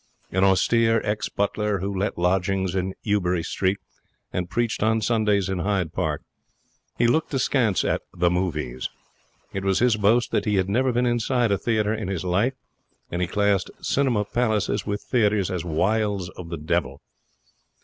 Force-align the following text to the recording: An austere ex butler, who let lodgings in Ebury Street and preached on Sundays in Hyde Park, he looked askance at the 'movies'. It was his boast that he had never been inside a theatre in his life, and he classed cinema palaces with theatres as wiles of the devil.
An 0.31 0.43
austere 0.43 0.99
ex 1.03 1.29
butler, 1.29 1.77
who 1.77 1.95
let 1.95 2.17
lodgings 2.17 2.73
in 2.73 2.95
Ebury 3.05 3.43
Street 3.43 3.77
and 4.33 4.49
preached 4.49 4.81
on 4.81 4.99
Sundays 4.99 5.47
in 5.47 5.59
Hyde 5.59 5.93
Park, 5.93 6.23
he 6.97 7.05
looked 7.05 7.31
askance 7.35 7.85
at 7.85 8.01
the 8.11 8.31
'movies'. 8.31 8.89
It 9.53 9.63
was 9.63 9.77
his 9.77 9.97
boast 9.97 10.31
that 10.31 10.45
he 10.45 10.55
had 10.55 10.67
never 10.69 10.91
been 10.91 11.05
inside 11.05 11.51
a 11.51 11.57
theatre 11.59 11.93
in 11.93 12.07
his 12.07 12.23
life, 12.25 12.55
and 13.11 13.21
he 13.21 13.27
classed 13.27 13.69
cinema 13.79 14.25
palaces 14.25 14.87
with 14.87 15.03
theatres 15.03 15.51
as 15.51 15.63
wiles 15.63 16.29
of 16.29 16.49
the 16.49 16.57
devil. 16.57 16.99